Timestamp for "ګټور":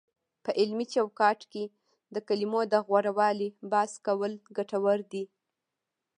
4.57-4.99